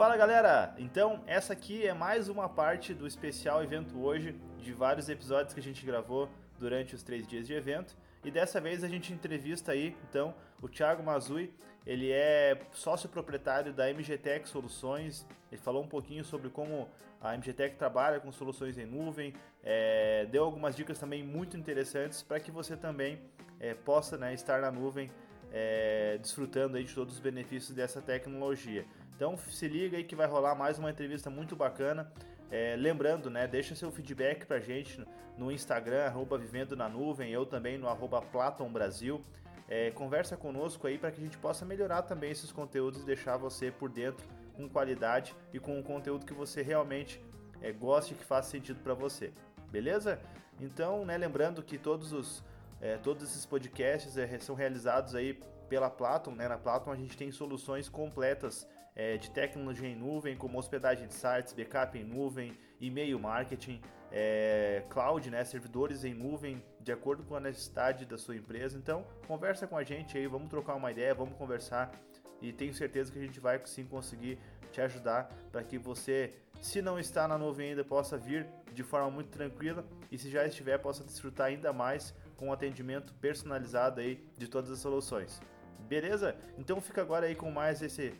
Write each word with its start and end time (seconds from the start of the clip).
Fala 0.00 0.16
galera! 0.16 0.74
Então, 0.78 1.22
essa 1.26 1.52
aqui 1.52 1.86
é 1.86 1.92
mais 1.92 2.30
uma 2.30 2.48
parte 2.48 2.94
do 2.94 3.06
especial 3.06 3.62
evento 3.62 4.02
hoje, 4.02 4.34
de 4.56 4.72
vários 4.72 5.10
episódios 5.10 5.52
que 5.52 5.60
a 5.60 5.62
gente 5.62 5.84
gravou 5.84 6.26
durante 6.58 6.94
os 6.94 7.02
três 7.02 7.28
dias 7.28 7.46
de 7.46 7.52
evento. 7.52 7.94
E 8.24 8.30
dessa 8.30 8.58
vez 8.62 8.82
a 8.82 8.88
gente 8.88 9.12
entrevista 9.12 9.72
aí, 9.72 9.94
então, 10.08 10.34
o 10.62 10.70
Thiago 10.70 11.02
Mazui. 11.02 11.52
Ele 11.86 12.10
é 12.10 12.62
sócio 12.72 13.10
proprietário 13.10 13.74
da 13.74 13.92
MGTech 13.92 14.48
Soluções. 14.48 15.26
Ele 15.52 15.60
falou 15.60 15.82
um 15.82 15.86
pouquinho 15.86 16.24
sobre 16.24 16.48
como 16.48 16.88
a 17.20 17.36
MGTech 17.36 17.76
trabalha 17.76 18.20
com 18.20 18.32
soluções 18.32 18.78
em 18.78 18.86
nuvem. 18.86 19.34
É, 19.62 20.26
deu 20.30 20.44
algumas 20.44 20.74
dicas 20.74 20.98
também 20.98 21.22
muito 21.22 21.58
interessantes 21.58 22.22
para 22.22 22.40
que 22.40 22.50
você 22.50 22.74
também 22.74 23.20
é, 23.60 23.74
possa 23.74 24.16
né, 24.16 24.32
estar 24.32 24.62
na 24.62 24.70
nuvem 24.70 25.10
é, 25.52 26.16
desfrutando 26.18 26.76
aí 26.76 26.84
de 26.84 26.94
todos 26.94 27.14
os 27.14 27.20
benefícios 27.20 27.74
dessa 27.74 28.00
tecnologia. 28.00 28.86
Então 29.20 29.36
se 29.36 29.68
liga 29.68 29.98
aí 29.98 30.02
que 30.02 30.16
vai 30.16 30.26
rolar 30.26 30.54
mais 30.54 30.78
uma 30.78 30.88
entrevista 30.88 31.28
muito 31.28 31.54
bacana. 31.54 32.10
É, 32.50 32.74
lembrando, 32.74 33.28
né, 33.28 33.46
deixa 33.46 33.74
seu 33.74 33.92
feedback 33.92 34.46
pra 34.46 34.58
gente 34.60 34.98
no 35.36 35.52
Instagram, 35.52 36.06
arroba 36.06 36.38
Vivendo 36.38 36.74
na 36.74 36.88
Nuvem, 36.88 37.30
eu 37.30 37.44
também 37.44 37.76
no 37.76 37.86
arroba 37.86 38.22
Platon 38.22 38.72
Brasil. 38.72 39.22
É, 39.68 39.90
conversa 39.90 40.38
conosco 40.38 40.86
aí 40.86 40.96
para 40.96 41.10
que 41.10 41.20
a 41.20 41.22
gente 41.22 41.36
possa 41.36 41.66
melhorar 41.66 42.00
também 42.00 42.30
esses 42.30 42.50
conteúdos 42.50 43.02
e 43.02 43.04
deixar 43.04 43.36
você 43.36 43.70
por 43.70 43.90
dentro 43.90 44.26
com 44.56 44.66
qualidade 44.66 45.36
e 45.52 45.60
com 45.60 45.78
um 45.78 45.82
conteúdo 45.82 46.24
que 46.24 46.32
você 46.32 46.62
realmente 46.62 47.22
é, 47.60 47.70
goste 47.72 48.14
que 48.14 48.24
faça 48.24 48.48
sentido 48.48 48.80
para 48.82 48.94
você. 48.94 49.34
Beleza? 49.70 50.18
Então, 50.58 51.04
né, 51.04 51.18
lembrando 51.18 51.62
que 51.62 51.76
todos 51.76 52.14
os 52.14 52.42
é, 52.80 52.96
todos 52.96 53.24
esses 53.24 53.44
podcasts 53.44 54.16
é, 54.16 54.38
são 54.38 54.54
realizados 54.54 55.14
aí 55.14 55.38
pela 55.68 55.90
Platon, 55.90 56.30
né? 56.30 56.48
Na 56.48 56.56
Platon 56.56 56.90
a 56.90 56.96
gente 56.96 57.18
tem 57.18 57.30
soluções 57.30 57.86
completas 57.86 58.66
é, 58.94 59.16
de 59.16 59.30
tecnologia 59.30 59.88
em 59.88 59.96
nuvem, 59.96 60.36
como 60.36 60.58
hospedagem 60.58 61.06
de 61.06 61.14
sites, 61.14 61.52
backup 61.52 61.98
em 61.98 62.04
nuvem, 62.04 62.52
e-mail 62.80 63.18
marketing, 63.18 63.80
é, 64.10 64.82
cloud, 64.88 65.30
né, 65.30 65.44
servidores 65.44 66.04
em 66.04 66.14
nuvem, 66.14 66.62
de 66.80 66.92
acordo 66.92 67.22
com 67.22 67.36
a 67.36 67.40
necessidade 67.40 68.04
da 68.04 68.18
sua 68.18 68.36
empresa. 68.36 68.76
Então, 68.76 69.06
conversa 69.26 69.66
com 69.66 69.76
a 69.76 69.84
gente 69.84 70.16
aí, 70.16 70.26
vamos 70.26 70.48
trocar 70.48 70.74
uma 70.74 70.90
ideia, 70.90 71.14
vamos 71.14 71.36
conversar 71.36 71.92
e 72.40 72.52
tenho 72.52 72.72
certeza 72.72 73.12
que 73.12 73.18
a 73.18 73.22
gente 73.22 73.38
vai 73.38 73.60
sim 73.66 73.84
conseguir 73.84 74.38
te 74.72 74.80
ajudar 74.80 75.30
para 75.50 75.62
que 75.62 75.78
você, 75.78 76.32
se 76.60 76.80
não 76.80 76.98
está 76.98 77.28
na 77.28 77.36
nuvem 77.36 77.70
ainda, 77.70 77.84
possa 77.84 78.16
vir 78.16 78.46
de 78.72 78.82
forma 78.82 79.10
muito 79.10 79.28
tranquila 79.28 79.84
e 80.10 80.18
se 80.18 80.30
já 80.30 80.46
estiver, 80.46 80.78
possa 80.78 81.04
desfrutar 81.04 81.48
ainda 81.48 81.72
mais 81.72 82.14
com 82.36 82.48
um 82.48 82.52
atendimento 82.52 83.12
personalizado 83.14 84.00
aí 84.00 84.24
de 84.38 84.48
todas 84.48 84.70
as 84.70 84.78
soluções. 84.78 85.40
Beleza? 85.80 86.36
Então 86.56 86.80
fica 86.80 87.02
agora 87.02 87.26
aí 87.26 87.34
com 87.34 87.50
mais 87.50 87.82
esse 87.82 88.14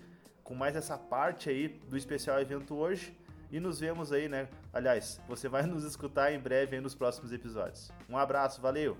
com 0.50 0.54
mais 0.56 0.74
essa 0.74 0.98
parte 0.98 1.48
aí 1.48 1.68
do 1.68 1.96
especial 1.96 2.40
evento 2.40 2.74
hoje 2.74 3.16
e 3.52 3.60
nos 3.60 3.78
vemos 3.78 4.10
aí, 4.10 4.28
né? 4.28 4.48
Aliás, 4.72 5.20
você 5.28 5.48
vai 5.48 5.62
nos 5.62 5.84
escutar 5.84 6.32
em 6.32 6.40
breve 6.40 6.74
aí 6.74 6.82
nos 6.82 6.92
próximos 6.92 7.32
episódios. 7.32 7.92
Um 8.08 8.18
abraço, 8.18 8.60
valeu! 8.60 8.96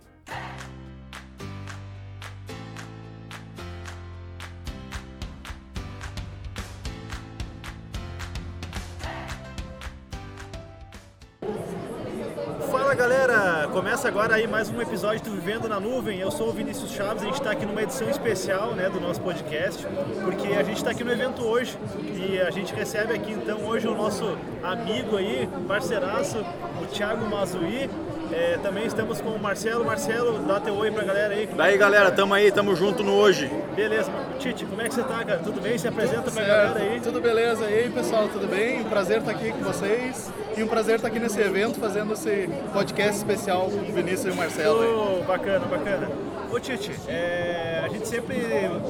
Galera, 12.95 13.69
começa 13.73 14.09
agora 14.09 14.35
aí 14.35 14.49
mais 14.49 14.69
um 14.69 14.81
episódio 14.83 15.23
do 15.23 15.31
Vivendo 15.31 15.69
na 15.69 15.79
Nuvem. 15.79 16.19
Eu 16.19 16.31
sou 16.31 16.49
o 16.49 16.53
Vinícius 16.53 16.91
Chaves, 16.91 17.23
a 17.23 17.27
gente 17.27 17.39
está 17.39 17.53
aqui 17.53 17.65
numa 17.65 17.81
edição 17.81 18.11
especial 18.11 18.75
né, 18.75 18.91
do 18.91 19.01
nosso 19.01 19.21
podcast, 19.21 19.87
porque 20.25 20.49
a 20.49 20.63
gente 20.65 20.79
está 20.79 20.91
aqui 20.91 21.05
no 21.05 21.13
evento 21.13 21.47
hoje 21.47 21.79
e 22.03 22.41
a 22.41 22.51
gente 22.51 22.75
recebe 22.75 23.15
aqui 23.15 23.31
então 23.31 23.65
hoje 23.65 23.87
o 23.87 23.95
nosso 23.95 24.37
amigo 24.61 25.17
aí, 25.17 25.49
parceiraço, 25.69 26.39
o 26.83 26.87
Thiago 26.87 27.25
Mazui. 27.27 27.89
É, 28.33 28.59
também 28.61 28.87
estamos 28.87 29.21
com 29.21 29.31
o 29.31 29.39
Marcelo. 29.39 29.85
Marcelo, 29.85 30.39
dá 30.41 30.59
teu 30.59 30.75
oi 30.75 30.91
pra 30.91 31.05
galera 31.05 31.35
aí. 31.35 31.49
Daí 31.57 31.79
galera, 31.79 32.11
tamo 32.11 32.35
aí, 32.35 32.51
tamo 32.51 32.75
junto 32.75 33.05
no 33.05 33.13
hoje. 33.13 33.51
Beleza, 33.77 34.11
Tite, 34.41 34.65
como 34.65 34.81
é 34.81 34.89
que 34.89 34.95
você 34.95 35.03
tá, 35.03 35.23
cara? 35.23 35.39
Tudo 35.41 35.61
bem? 35.61 35.77
Se 35.77 35.87
apresenta 35.87 36.31
pra 36.31 36.43
galera 36.43 36.81
aí. 36.81 36.99
Tudo 36.99 37.21
beleza 37.21 37.63
e 37.67 37.75
aí, 37.75 37.91
pessoal, 37.91 38.27
tudo 38.27 38.49
bem? 38.49 38.81
Um 38.81 38.85
prazer 38.85 39.19
estar 39.19 39.33
aqui 39.33 39.53
com 39.53 39.59
vocês 39.59 40.33
e 40.57 40.63
um 40.63 40.67
prazer 40.67 40.97
estar 40.97 41.09
aqui 41.09 41.19
nesse 41.19 41.39
evento 41.39 41.79
fazendo 41.79 42.15
esse 42.15 42.49
podcast 42.73 43.17
especial 43.17 43.69
com 43.69 43.77
o 43.77 43.93
Vinícius 43.93 44.25
e 44.25 44.31
o 44.31 44.35
Marcelo. 44.35 45.21
Oh, 45.21 45.25
bacana, 45.25 45.67
bacana. 45.67 46.09
Ô 46.51 46.59
Tite, 46.59 46.91
é, 47.07 47.83
a 47.85 47.89
gente 47.89 48.09
sempre 48.09 48.39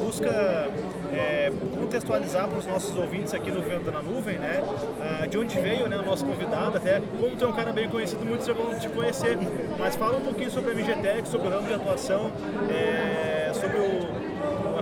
busca 0.00 0.68
é, 1.12 1.52
contextualizar 1.76 2.46
para 2.46 2.58
os 2.58 2.66
nossos 2.66 2.96
ouvintes 2.96 3.34
aqui 3.34 3.50
no 3.50 3.60
Vento 3.60 3.90
na 3.90 4.00
Nuvem, 4.00 4.38
né? 4.38 4.62
Ah, 5.00 5.26
de 5.26 5.36
onde 5.36 5.58
veio 5.58 5.88
né, 5.88 5.98
o 5.98 6.02
nosso 6.02 6.24
convidado, 6.24 6.76
até 6.76 7.02
como 7.20 7.34
tu 7.34 7.44
é 7.44 7.48
um 7.48 7.52
cara 7.52 7.72
bem 7.72 7.88
conhecido, 7.88 8.24
muitos 8.24 8.46
já 8.46 8.52
vão 8.52 8.78
te 8.78 8.88
conhecer. 8.88 9.36
Mas 9.76 9.96
fala 9.96 10.16
um 10.16 10.22
pouquinho 10.22 10.50
sobre 10.50 10.70
a 10.70 10.74
MGTEC, 10.74 11.26
sobre 11.26 11.48
o 11.48 11.50
ramo 11.50 11.66
de 11.66 11.74
atuação, 11.74 12.30
é, 12.70 13.52
sobre 13.52 13.78
o 13.78 13.99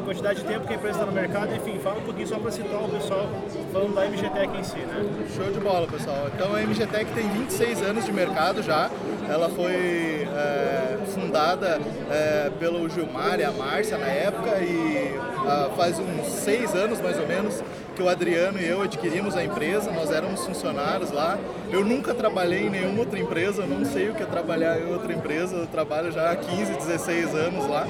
quantidade 0.09 0.41
de 0.41 0.47
tempo 0.47 0.67
que 0.67 0.73
a 0.73 0.77
empresa 0.77 1.01
está 1.01 1.05
no 1.05 1.13
mercado, 1.13 1.55
enfim, 1.55 1.79
fala 1.81 1.99
um 1.99 2.03
pouquinho 2.03 2.27
só 2.27 2.39
para 2.39 2.51
citar 2.51 2.83
o 2.83 2.89
pessoal 2.89 3.29
falando 3.71 3.95
da 3.95 4.07
MGTEC 4.07 4.57
em 4.57 4.65
si, 4.65 4.79
né? 4.79 5.05
Show 5.37 5.53
de 5.53 5.61
bola, 5.61 5.87
pessoal. 5.87 6.31
Então 6.35 6.57
a 6.57 6.61
MGTEC 6.61 7.13
tem 7.13 7.29
26 7.29 7.83
anos 7.83 8.07
de 8.07 8.13
mercado 8.13 8.63
já. 8.63 8.91
Ela 9.29 9.51
foi 9.51 10.27
é, 10.35 10.99
fundada 11.09 11.79
é, 12.11 12.51
pelo 12.59 12.89
Gilmar 12.89 13.39
e 13.39 13.45
a 13.45 13.53
Márcia 13.53 13.99
na 13.99 14.07
época 14.07 14.59
e 14.61 15.15
ah, 15.47 15.69
faz 15.77 15.99
uns 15.99 16.27
seis 16.27 16.75
anos 16.75 17.03
mais 17.03 17.19
ou 17.19 17.27
menos 17.27 17.63
que 17.95 18.03
o 18.03 18.09
Adriano 18.09 18.59
e 18.59 18.67
eu 18.67 18.81
adquirimos 18.81 19.37
a 19.37 19.45
empresa, 19.45 19.91
nós 19.91 20.11
éramos 20.11 20.47
funcionários 20.47 21.11
lá. 21.11 21.37
Eu 21.71 21.85
nunca 21.85 22.15
trabalhei 22.15 22.67
em 22.67 22.71
nenhuma 22.71 23.01
outra 23.01 23.19
empresa, 23.19 23.63
eu 23.63 23.67
não 23.69 23.85
sei 23.85 24.09
o 24.09 24.15
que 24.15 24.23
é 24.23 24.27
trabalhar 24.27 24.81
em 24.81 24.91
outra 24.91 25.13
empresa, 25.13 25.57
eu 25.57 25.67
trabalho 25.67 26.11
já 26.11 26.31
há 26.31 26.37
15, 26.37 26.73
16 26.75 27.35
anos 27.35 27.69
lá. 27.69 27.87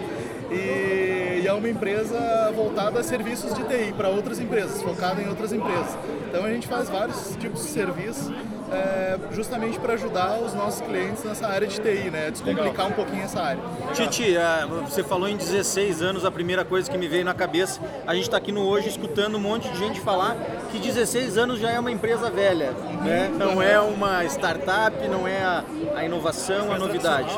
E, 0.50 1.41
e 1.42 1.47
é 1.47 1.53
uma 1.53 1.69
empresa 1.69 2.53
voltada 2.54 3.00
a 3.00 3.03
serviços 3.03 3.54
de 3.54 3.62
TI 3.64 3.92
para 3.97 4.09
outras 4.09 4.41
empresas, 4.41 4.82
focada 4.82 5.20
em 5.20 5.28
outras 5.28 5.53
empresas. 5.53 5.97
Então 6.28 6.44
a 6.44 6.50
gente 6.50 6.66
faz 6.66 6.91
vários 6.91 7.34
tipos 7.37 7.62
de 7.62 7.69
serviços 7.71 8.31
é, 8.71 9.19
justamente 9.33 9.78
para 9.78 9.94
ajudar 9.94 10.39
os 10.41 10.53
nossos 10.53 10.81
clientes 10.83 11.25
nessa 11.25 11.47
área 11.47 11.66
de 11.66 11.81
TI, 11.81 12.11
né? 12.11 12.31
Descomplicar 12.31 12.66
Legal. 12.69 12.89
um 12.89 12.93
pouquinho 12.93 13.22
essa 13.22 13.41
área. 13.41 13.62
Titi, 13.94 14.37
é, 14.37 14.66
você 14.84 15.03
falou 15.03 15.27
em 15.27 15.37
16 15.37 16.03
anos, 16.03 16.25
a 16.25 16.31
primeira 16.31 16.65
coisa 16.65 16.91
que 16.91 16.99
me 16.99 17.09
veio 17.09 17.25
na 17.25 17.33
cabeça, 17.33 17.81
a 18.06 18.15
gente 18.15 18.25
está 18.25 18.37
aqui 18.37 18.53
no 18.53 18.62
hoje 18.62 18.89
escutando 18.91 19.37
um 19.37 19.41
monte 19.41 19.69
de 19.71 19.78
gente 19.78 20.00
falar 20.00 20.37
que 20.71 20.78
16 20.78 21.39
anos 21.39 21.59
já 21.59 21.71
é 21.71 21.81
uma 21.81 21.91
empresa 21.91 22.31
velha, 22.31 22.72
né? 23.03 23.31
Não 23.34 23.62
é 23.62 23.81
uma 23.81 24.22
startup, 24.27 24.97
não 25.09 25.27
é 25.27 25.43
a, 25.43 25.65
a 25.97 26.05
inovação, 26.05 26.71
a 26.71 26.78
novidade, 26.78 27.31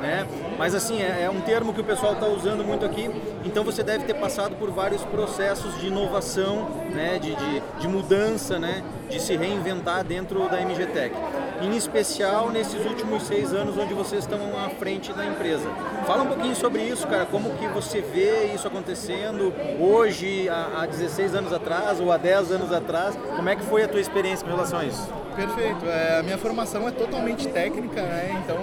né? 0.00 0.24
Mas 0.56 0.72
assim, 0.72 1.02
é, 1.02 1.22
é 1.24 1.30
um 1.30 1.40
termo 1.40 1.74
que 1.74 1.80
o 1.80 1.84
pessoal 1.84 2.12
está 2.12 2.26
usando 2.26 2.64
muito 2.64 2.84
aqui, 2.84 3.10
então 3.44 3.64
você 3.64 3.82
deve 3.82 4.04
ter 4.04 4.14
passado 4.14 4.54
por 4.56 4.70
vários 4.70 5.04
processos 5.04 5.78
de 5.80 5.88
inovação, 5.88 6.68
né? 6.94 7.18
de, 7.18 7.34
de, 7.34 7.62
de 7.80 7.88
mudança, 7.88 8.35
né? 8.58 8.82
de 9.08 9.20
se 9.20 9.36
reinventar 9.36 10.04
dentro 10.04 10.48
da 10.48 10.60
MGTech. 10.60 11.14
Em 11.62 11.76
especial 11.76 12.50
nesses 12.50 12.84
últimos 12.84 13.22
seis 13.24 13.52
anos 13.52 13.78
onde 13.78 13.94
vocês 13.94 14.24
estão 14.24 14.38
à 14.58 14.68
frente 14.70 15.12
da 15.12 15.24
empresa. 15.24 15.68
Fala 16.06 16.22
um 16.22 16.26
pouquinho 16.26 16.54
sobre 16.54 16.82
isso, 16.82 17.06
cara, 17.06 17.24
como 17.26 17.50
que 17.56 17.66
você 17.68 18.00
vê 18.00 18.52
isso 18.54 18.66
acontecendo 18.66 19.52
hoje, 19.80 20.48
há 20.48 20.86
16 20.86 21.34
anos 21.34 21.52
atrás 21.52 22.00
ou 22.00 22.12
há 22.12 22.16
10 22.16 22.52
anos 22.52 22.72
atrás, 22.72 23.16
como 23.36 23.48
é 23.48 23.56
que 23.56 23.62
foi 23.62 23.84
a 23.84 23.88
tua 23.88 24.00
experiência 24.00 24.44
com 24.44 24.52
relação 24.52 24.80
a 24.80 24.84
isso? 24.84 25.08
Perfeito. 25.34 25.84
É, 25.86 26.18
a 26.18 26.22
minha 26.22 26.38
formação 26.38 26.88
é 26.88 26.90
totalmente 26.90 27.46
técnica, 27.48 28.02
né? 28.02 28.42
Então 28.42 28.56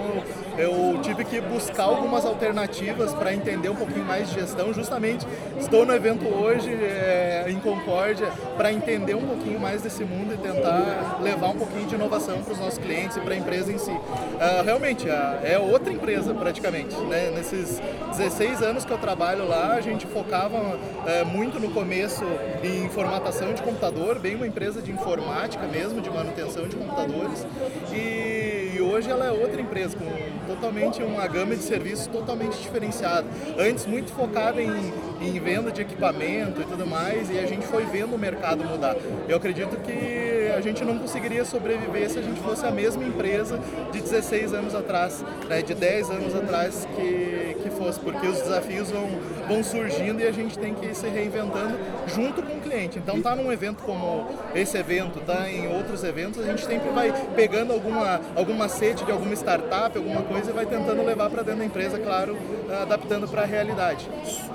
eu 0.58 1.00
tive 1.02 1.24
que 1.24 1.40
buscar 1.40 1.84
algumas 1.84 2.24
alternativas 2.24 3.12
para 3.14 3.34
entender 3.34 3.68
um 3.68 3.74
pouquinho 3.74 4.04
mais 4.04 4.28
de 4.28 4.40
gestão. 4.40 4.72
Justamente 4.72 5.26
estou 5.58 5.84
no 5.84 5.94
evento 5.94 6.26
hoje 6.26 6.72
é, 6.72 7.46
em 7.48 7.58
Concórdia 7.60 8.28
para 8.56 8.72
entender 8.72 9.14
um 9.14 9.26
pouquinho 9.26 9.58
mais 9.58 9.82
desse 9.82 10.04
mundo 10.04 10.34
e 10.34 10.36
tentar 10.36 11.18
levar 11.22 11.48
um 11.48 11.58
pouquinho 11.58 11.86
de 11.86 11.94
inovação 11.94 12.42
para 12.42 12.52
os 12.52 12.58
nossos 12.58 12.78
clientes 12.78 13.16
e 13.16 13.20
para 13.20 13.34
a 13.34 13.36
empresa 13.36 13.72
em 13.72 13.78
si. 13.78 13.90
Uh, 13.90 14.64
realmente 14.64 15.08
uh, 15.08 15.40
é 15.42 15.58
outra 15.58 15.92
empresa 15.92 16.34
praticamente. 16.34 16.94
Né? 16.96 17.30
Nesses 17.34 17.80
16 18.16 18.62
anos 18.62 18.84
que 18.84 18.92
eu 18.92 18.98
trabalho 18.98 19.46
lá, 19.48 19.72
a 19.74 19.80
gente 19.80 20.06
focava 20.06 20.56
uh, 20.56 21.26
muito 21.26 21.58
no 21.58 21.70
começo 21.70 22.24
em 22.62 22.88
formatação 22.90 23.52
de 23.52 23.62
computador, 23.62 24.18
bem 24.18 24.36
uma 24.36 24.46
empresa 24.46 24.80
de 24.80 24.92
informática 24.92 25.66
mesmo, 25.66 26.00
de 26.00 26.10
manutenção 26.10 26.68
de 26.68 26.76
computadores 26.76 27.46
e, 27.92 28.72
e, 28.74 28.80
hoje 28.80 29.10
ela 29.10 29.26
é 29.26 29.30
outra 29.30 29.60
empresa 29.60 29.96
com 29.96 30.04
totalmente 30.44 31.02
uma 31.02 31.26
gama 31.26 31.56
de 31.56 31.62
serviços 31.62 32.06
totalmente 32.06 32.58
diferenciada. 32.58 33.26
Antes 33.58 33.86
muito 33.86 34.12
focada 34.12 34.60
em, 34.60 34.92
em 35.20 35.38
venda 35.40 35.70
de 35.70 35.82
equipamento 35.82 36.60
e 36.60 36.64
tudo 36.64 36.86
mais 36.86 37.30
e 37.30 37.38
a 37.38 37.46
gente 37.46 37.66
foi 37.66 37.84
vendo 37.84 38.14
o 38.14 38.18
mercado 38.18 38.64
mudar. 38.64 38.96
Eu 39.28 39.36
acredito 39.36 39.76
que 39.82 40.33
a 40.54 40.60
gente 40.60 40.84
não 40.84 40.98
conseguiria 40.98 41.44
sobreviver 41.44 42.08
se 42.08 42.18
a 42.18 42.22
gente 42.22 42.40
fosse 42.40 42.64
a 42.64 42.70
mesma 42.70 43.04
empresa 43.04 43.58
de 43.92 44.00
16 44.00 44.54
anos 44.54 44.74
atrás, 44.74 45.24
né, 45.48 45.62
de 45.62 45.74
10 45.74 46.10
anos 46.10 46.34
atrás 46.34 46.86
que, 46.96 47.56
que 47.62 47.70
fosse, 47.70 47.98
porque 48.00 48.26
os 48.26 48.38
desafios 48.38 48.90
vão, 48.90 49.08
vão 49.48 49.64
surgindo 49.64 50.20
e 50.20 50.26
a 50.26 50.32
gente 50.32 50.58
tem 50.58 50.74
que 50.74 50.86
ir 50.86 50.94
se 50.94 51.08
reinventando 51.08 51.76
junto 52.06 52.42
com 52.42 52.54
o 52.56 52.60
cliente. 52.60 52.98
Então 52.98 53.20
tá 53.20 53.34
num 53.34 53.52
evento 53.52 53.82
como 53.82 54.28
esse 54.54 54.76
evento, 54.76 55.20
tá 55.20 55.50
em 55.50 55.68
outros 55.68 56.04
eventos, 56.04 56.40
a 56.40 56.44
gente 56.44 56.64
sempre 56.64 56.90
vai 56.90 57.12
pegando 57.34 57.72
alguma, 57.72 58.20
alguma 58.36 58.68
sede 58.68 59.04
de 59.04 59.10
alguma 59.10 59.34
startup, 59.34 59.96
alguma 59.96 60.22
coisa 60.22 60.50
e 60.50 60.54
vai 60.54 60.66
tentando 60.66 61.04
levar 61.04 61.30
para 61.30 61.42
dentro 61.42 61.60
da 61.60 61.66
empresa, 61.66 61.98
claro, 61.98 62.36
adaptando 62.82 63.28
para 63.28 63.42
a 63.42 63.46
realidade. 63.46 64.08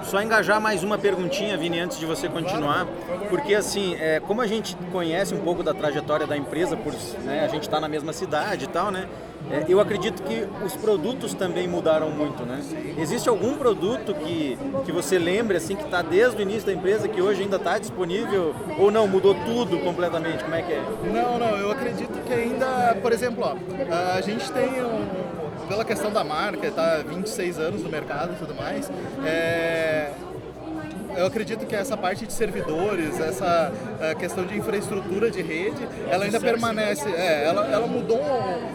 Só 0.04 0.22
engajar 0.22 0.60
mais 0.62 0.84
uma 0.84 0.98
perguntinha, 0.98 1.57
Vini, 1.57 1.80
antes 1.80 2.00
de 2.00 2.06
você 2.06 2.28
continuar, 2.28 2.88
porque 3.30 3.54
assim, 3.54 3.95
é, 4.00 4.19
como 4.19 4.42
a 4.42 4.48
gente 4.48 4.75
conhece 4.92 5.34
um 5.34 5.40
pouco 5.40 5.62
da 5.62 5.74
trajetória 5.74 5.89
da 6.28 6.38
empresa, 6.38 6.78
por 6.78 6.94
né, 7.24 7.44
a 7.44 7.48
gente 7.48 7.64
está 7.64 7.80
na 7.80 7.88
mesma 7.88 8.14
cidade 8.14 8.66
e 8.66 8.68
tal, 8.68 8.92
né? 8.92 9.08
É, 9.50 9.66
eu 9.68 9.80
acredito 9.80 10.22
que 10.24 10.46
os 10.64 10.76
produtos 10.76 11.34
também 11.34 11.68
mudaram 11.68 12.12
muito, 12.12 12.44
né? 12.44 12.62
Existe 12.98 13.30
algum 13.30 13.56
produto 13.56 14.14
que, 14.14 14.58
que 14.86 14.92
você 14.92 15.18
lembre, 15.18 15.58
assim, 15.58 15.76
que 15.76 15.84
está 15.84 16.02
desde 16.02 16.38
o 16.38 16.42
início 16.42 16.66
da 16.66 16.74
empresa, 16.74 17.08
que 17.08 17.22
hoje 17.22 17.44
ainda 17.44 17.56
está 17.56 17.78
disponível, 17.78 18.54
ou 18.78 18.92
não, 18.92 19.08
mudou 19.08 19.34
tudo 19.34 19.80
completamente? 19.80 20.44
Como 20.44 20.56
é 20.56 20.62
que 20.62 20.74
é? 20.74 20.84
Não, 21.12 21.40
não, 21.40 21.58
eu 21.58 21.72
acredito 21.72 22.22
que 22.26 22.34
ainda, 22.34 22.96
por 23.02 23.12
exemplo, 23.12 23.44
ó, 23.44 24.16
a 24.16 24.22
gente 24.22 24.52
tem 24.52 24.84
um, 24.84 25.08
pela 25.68 25.86
questão 25.86 26.12
da 26.12 26.24
marca, 26.24 26.68
está 26.68 26.98
26 26.98 27.60
anos 27.60 27.84
no 27.84 27.90
mercado 27.90 28.34
e 28.34 28.36
tudo 28.36 28.54
mais, 28.54 28.92
é, 29.26 30.12
eu 31.19 31.25
acredito 31.25 31.66
que 31.66 31.75
essa 31.75 31.98
parte 31.98 32.25
de 32.25 32.31
servidores, 32.31 33.19
essa 33.19 33.71
uh, 33.74 34.18
questão 34.18 34.45
de 34.45 34.57
infraestrutura 34.57 35.30
de 35.30 35.42
rede, 35.42 35.86
ela 36.10 36.24
ainda 36.24 36.39
permanece. 36.39 37.10
É, 37.10 37.44
ela, 37.45 37.68
ela 37.68 37.88
mudou 37.88 38.21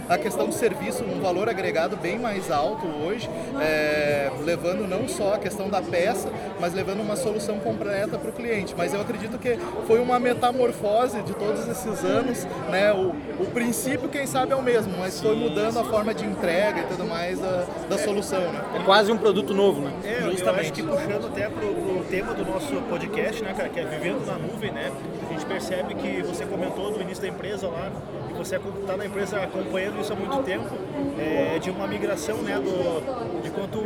a 0.08 0.19
questão 0.19 0.46
do 0.46 0.52
serviço, 0.52 1.02
um 1.05 1.20
valor 1.20 1.49
agregado 1.49 1.96
bem 1.96 2.19
mais 2.19 2.50
alto 2.50 2.87
hoje, 2.87 3.31
é, 3.61 4.31
levando 4.44 4.87
não 4.87 5.08
só 5.08 5.35
a 5.35 5.38
questão 5.38 5.70
da 5.70 5.81
peça, 5.81 6.29
mas 6.61 6.75
levando 6.75 7.00
uma 7.00 7.17
solução 7.17 7.58
completa 7.58 8.19
para 8.19 8.29
o 8.29 8.32
cliente. 8.32 8.75
Mas 8.76 8.93
eu 8.93 9.00
acredito 9.00 9.38
que 9.38 9.58
foi 9.87 9.99
uma 9.99 10.19
metamorfose 10.19 11.23
de 11.23 11.32
todos 11.32 11.67
esses 11.67 12.05
anos, 12.05 12.46
né? 12.70 12.93
O, 12.93 13.14
o 13.43 13.46
princípio, 13.52 14.06
quem 14.08 14.26
sabe, 14.26 14.52
é 14.52 14.56
o 14.56 14.62
mesmo, 14.62 14.93
mas 14.99 15.19
foi 15.19 15.35
mudando 15.35 15.79
a 15.79 15.85
forma 15.85 16.12
de 16.12 16.26
entrega 16.26 16.81
e 16.81 16.85
tudo 16.85 17.06
mais 17.06 17.38
da, 17.38 17.64
da 17.88 17.96
solução. 17.96 18.41
Né? 18.41 18.62
É 18.81 18.85
quase 18.85 19.11
um 19.11 19.17
produto 19.17 19.55
novo, 19.55 19.81
né? 19.81 19.93
É, 20.05 20.20
Justamente. 20.31 20.44
eu 20.44 20.61
acho 20.61 20.73
que 20.73 20.82
puxando 20.82 21.26
até 21.26 21.49
para 21.49 21.64
o 21.64 22.05
tema 22.11 22.34
do 22.35 22.45
nosso 22.45 22.75
podcast, 22.89 23.43
né, 23.43 23.55
cara, 23.57 23.69
que 23.69 23.79
é 23.79 23.85
Vivendo 23.85 24.27
na 24.27 24.37
Nuvem, 24.37 24.73
né? 24.73 24.91
A 25.29 25.33
gente 25.33 25.47
percebe 25.47 25.95
que 25.95 26.23
você 26.23 26.45
comentou 26.45 26.91
no 26.91 27.01
início 27.01 27.23
da 27.23 27.29
empresa 27.29 27.69
lá, 27.69 27.91
e 28.29 28.33
você 28.33 28.57
está 28.57 28.97
na 28.97 29.07
empresa 29.07 29.41
acompanhando 29.41 30.01
isso 30.01 30.13
há 30.13 30.17
muito 30.17 30.43
tempo, 30.43 30.67
é, 31.19 31.59
de 31.59 31.71
uma 31.71 31.87
migração, 31.87 32.39
né, 32.39 32.57
do, 32.57 33.43
de 33.43 33.51
quanto, 33.51 33.79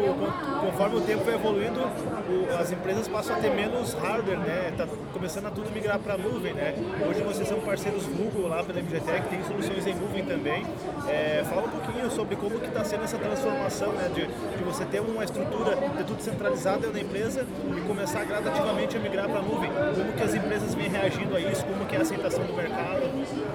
conforme 0.60 0.96
o 0.96 1.00
tempo 1.02 1.24
vai 1.24 1.34
evoluindo, 1.34 1.80
o, 1.80 2.58
as 2.58 2.72
empresas 2.72 3.06
passam 3.08 3.36
a 3.36 3.38
ter 3.38 3.50
menos 3.50 3.92
hardware, 3.94 4.38
né? 4.38 4.72
Tá 4.76 4.86
começando 5.12 5.46
a 5.46 5.50
tudo 5.50 5.70
migrar 5.70 5.98
para 5.98 6.14
a 6.14 6.18
nuvem, 6.18 6.52
né? 6.54 6.74
Hoje 7.08 7.22
vocês 7.22 7.48
são 7.48 7.60
parceiros 7.60 8.04
Google 8.06 8.48
lá 8.48 8.62
pela 8.64 8.80
MGTech, 8.80 9.28
tem 9.28 9.42
soluções 9.44 9.86
em 9.86 9.94
nuvem 9.94 10.24
também. 10.24 10.66
É, 11.06 11.44
fala 11.48 11.66
um 11.66 11.70
pouquinho 11.70 12.10
sobre 12.10 12.36
como 12.36 12.58
que 12.58 12.66
está 12.66 12.84
sendo 12.84 13.04
essa 13.04 13.18
transformação, 13.18 13.92
né, 13.92 14.10
de, 14.14 14.26
de 14.26 14.64
você 14.64 14.84
ter 14.84 15.00
uma 15.00 15.24
estrutura, 15.24 15.76
ter 15.76 16.04
tudo 16.04 16.22
centralizado 16.22 16.80
dentro 16.80 16.94
da 16.94 17.00
empresa 17.00 17.46
e 17.76 17.80
começar 17.82 18.20
a 18.20 18.24
gradativamente 18.28 18.96
a 18.96 19.00
migrar 19.00 19.28
para 19.28 19.40
a 19.40 19.42
nuvem. 19.42 19.70
Como 19.70 20.12
que 20.12 20.22
as 20.22 20.34
empresas 20.34 20.74
vêm 20.74 20.88
reagindo 20.88 21.34
a 21.34 21.40
isso? 21.40 21.64
Como 21.64 21.86
que 21.86 21.96
é 21.96 21.98
a 21.98 22.02
aceitação 22.02 22.44
do 22.44 22.52
mercado? 22.52 23.02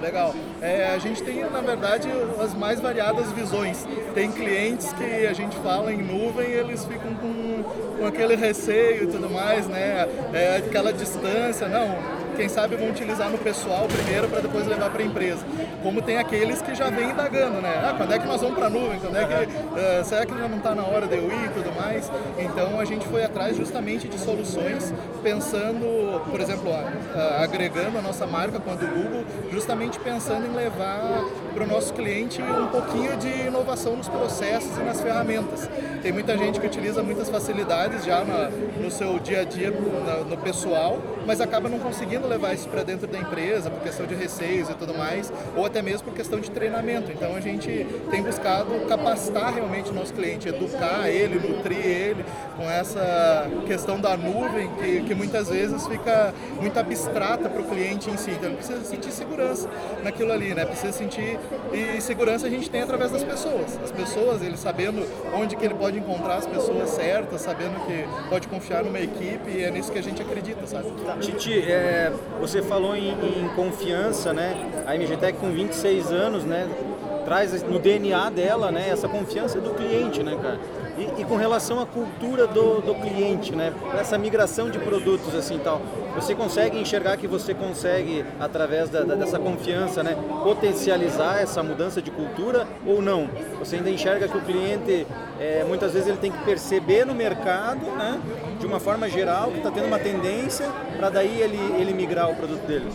Legal. 0.02 0.34
É, 0.60 0.86
a 0.88 0.98
gente 0.98 1.22
tem, 1.22 1.48
na 1.48 1.60
verdade, 1.60 2.08
as 2.40 2.52
mais 2.54 2.80
variadas 2.80 3.30
visões. 3.32 3.86
Tem 4.14 4.30
clientes 4.30 4.92
que 4.92 5.26
a 5.26 5.32
gente 5.32 5.56
fala 5.58 5.92
em 5.92 6.02
nuvem 6.02 6.50
eles 6.50 6.84
ficam 6.84 7.14
com, 7.14 7.62
com 7.98 8.06
aquele 8.06 8.34
receio 8.34 9.04
e 9.04 9.06
tudo 9.06 9.30
mais, 9.30 9.66
né? 9.66 10.08
É, 10.32 10.56
aquela 10.56 10.92
distância. 10.92 11.68
Não, 11.68 11.96
quem 12.34 12.48
sabe 12.48 12.76
vão 12.76 12.90
utilizar 12.90 13.30
no 13.30 13.38
pessoal 13.38 13.86
primeiro 13.86 14.28
para 14.28 14.40
depois 14.40 14.66
levar 14.66 14.90
para 14.90 15.02
a 15.02 15.06
empresa. 15.06 15.44
Como 15.82 16.02
tem 16.02 16.18
aqueles 16.18 16.60
que 16.60 16.74
já 16.74 16.90
vêm 16.90 17.10
indagando, 17.10 17.60
né? 17.60 17.82
Ah, 17.84 17.94
quando 17.96 18.12
é 18.12 18.18
que 18.18 18.26
nós 18.26 18.40
vamos 18.40 18.56
para 18.56 18.66
a 18.66 18.70
nuvem? 18.70 18.98
Quando 18.98 19.16
é 19.16 19.26
que, 19.26 19.34
uh, 19.34 20.04
será 20.04 20.26
que 20.26 20.36
já 20.36 20.48
não 20.48 20.58
está 20.58 20.74
na 20.74 20.84
hora 20.84 21.06
de 21.06 21.16
eu 21.16 21.24
ir 21.24 21.44
e 21.46 21.48
tudo 21.50 21.74
mais? 21.74 22.10
Então 22.38 22.80
a 22.80 22.84
gente 22.84 23.06
foi 23.06 23.24
atrás 23.24 23.56
justamente 23.56 24.08
de 24.08 24.18
soluções 24.18 24.92
pensando, 25.22 26.20
por 26.30 26.40
exemplo, 26.40 26.70
uh, 26.70 27.42
agregando 27.42 27.98
a 27.98 28.02
nossa 28.02 28.26
marca 28.26 28.58
do 28.58 28.86
Google, 28.86 29.24
justamente 29.52 29.98
pensando 29.98 30.46
em 30.46 30.54
levar 30.54 31.24
para 31.54 31.64
o 31.64 31.66
nosso 31.66 31.92
cliente 31.94 32.42
um 32.42 32.66
pouquinho 32.66 33.16
de 33.16 33.46
inovação 33.46 33.96
nos 33.96 34.08
processos 34.08 34.76
e 34.76 34.82
nas 34.82 35.00
ferramentas. 35.00 35.68
Tem 36.02 36.12
muita 36.12 36.36
gente 36.36 36.60
que 36.60 36.66
utiliza 36.66 37.02
muitas 37.02 37.30
facilidades 37.30 38.04
já 38.04 38.24
na, 38.24 38.50
no 38.50 38.90
seu 38.90 39.18
dia 39.18 39.40
a 39.40 39.44
dia, 39.44 39.70
no, 39.70 40.24
no 40.24 40.36
pessoal, 40.38 40.98
mas 41.26 41.40
acaba 41.40 41.68
não 41.68 41.78
conseguindo 41.78 42.23
levar 42.26 42.54
isso 42.54 42.68
para 42.68 42.82
dentro 42.82 43.06
da 43.06 43.18
empresa 43.18 43.70
por 43.70 43.80
questão 43.82 44.06
de 44.06 44.14
receios 44.14 44.68
e 44.68 44.74
tudo 44.74 44.94
mais, 44.94 45.32
ou 45.56 45.64
até 45.64 45.82
mesmo 45.82 46.04
por 46.04 46.14
questão 46.14 46.40
de 46.40 46.50
treinamento. 46.50 47.10
Então 47.10 47.34
a 47.34 47.40
gente 47.40 47.86
tem 48.10 48.22
buscado 48.22 48.86
capacitar 48.88 49.54
realmente 49.54 49.90
o 49.90 49.94
nosso 49.94 50.12
cliente, 50.12 50.48
educar 50.48 51.08
ele, 51.08 51.38
nutrir 51.38 51.84
ele 51.84 52.24
com 52.56 52.68
essa 52.70 53.48
questão 53.66 54.00
da 54.00 54.16
nuvem 54.16 54.70
que, 54.76 55.02
que 55.02 55.14
muitas 55.14 55.48
vezes 55.48 55.86
fica 55.86 56.32
muito 56.60 56.78
abstrata 56.78 57.48
para 57.48 57.60
o 57.60 57.64
cliente 57.64 58.10
em 58.10 58.16
si. 58.16 58.30
Então 58.30 58.48
ele 58.48 58.56
precisa 58.56 58.84
sentir 58.84 59.10
segurança 59.10 59.68
naquilo 60.02 60.32
ali, 60.32 60.54
né? 60.54 60.64
Precisa 60.64 60.92
sentir 60.92 61.38
e 61.72 62.00
segurança 62.00 62.46
a 62.46 62.50
gente 62.50 62.70
tem 62.70 62.82
através 62.82 63.10
das 63.10 63.24
pessoas. 63.24 63.78
As 63.82 63.92
pessoas, 63.92 64.42
ele 64.42 64.56
sabendo 64.56 65.06
onde 65.34 65.56
que 65.56 65.64
ele 65.64 65.74
pode 65.74 65.98
encontrar 65.98 66.36
as 66.36 66.46
pessoas 66.46 66.90
certas, 66.90 67.40
sabendo 67.40 67.84
que 67.86 68.28
pode 68.28 68.48
confiar 68.48 68.84
numa 68.84 69.00
equipe 69.00 69.50
e 69.50 69.62
é 69.62 69.70
nisso 69.70 69.90
que 69.90 69.98
a 69.98 70.02
gente 70.02 70.22
acredita, 70.22 70.66
sabe? 70.66 70.90
Titi, 71.20 71.58
é, 71.60 72.12
você 72.40 72.62
falou 72.62 72.96
em, 72.96 73.10
em, 73.10 73.48
confiança, 73.54 74.32
né? 74.32 74.70
A 74.86 74.94
MGTEC 74.94 75.38
com 75.38 75.50
26 75.50 76.12
anos, 76.12 76.44
né? 76.44 76.68
Traz 77.24 77.62
no 77.62 77.78
DNA 77.78 78.30
dela, 78.30 78.70
né? 78.70 78.88
Essa 78.90 79.08
confiança 79.08 79.60
do 79.60 79.70
cliente, 79.70 80.22
né, 80.22 80.36
cara? 80.40 80.58
E, 80.96 81.22
e, 81.22 81.24
com 81.24 81.36
relação 81.36 81.80
à 81.80 81.86
cultura 81.86 82.46
do, 82.46 82.80
do 82.80 82.94
cliente, 82.94 83.54
né? 83.54 83.72
Essa 83.98 84.16
migração 84.16 84.70
de 84.70 84.78
produtos 84.78 85.34
assim 85.34 85.58
tal, 85.58 85.82
você 86.14 86.34
consegue 86.34 86.78
enxergar 86.78 87.16
que 87.16 87.26
você 87.26 87.52
consegue 87.52 88.24
através 88.38 88.88
da, 88.88 89.02
da, 89.02 89.16
dessa 89.16 89.38
confiança, 89.38 90.04
né, 90.04 90.16
potencializar 90.44 91.40
essa 91.40 91.62
mudança 91.62 92.00
de 92.00 92.12
cultura 92.12 92.66
ou 92.86 93.02
não? 93.02 93.28
Você 93.58 93.76
ainda 93.76 93.90
enxerga 93.90 94.28
que 94.28 94.36
o 94.36 94.40
cliente 94.40 95.04
é, 95.40 95.64
muitas 95.66 95.92
vezes 95.92 96.08
ele 96.08 96.18
tem 96.18 96.30
que 96.30 96.44
perceber 96.44 97.04
no 97.04 97.14
mercado, 97.14 97.84
né, 97.86 98.20
de 98.60 98.66
uma 98.66 98.78
forma 98.78 99.08
geral 99.08 99.50
que 99.50 99.58
está 99.58 99.72
tendo 99.72 99.86
uma 99.86 99.98
tendência 99.98 100.70
para 100.96 101.10
daí 101.10 101.40
ele, 101.40 101.58
ele 101.80 101.92
migrar 101.92 102.30
o 102.30 102.36
produto 102.36 102.64
dele? 102.66 102.88